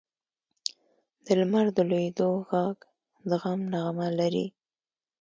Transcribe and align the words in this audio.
د 1.25 1.27
لمر 1.39 1.65
د 1.77 1.79
لوېدو 1.89 2.29
ږغ 2.49 2.77
د 3.29 3.31
غم 3.41 3.59
نغمه 3.73 4.07
لري. 4.19 4.47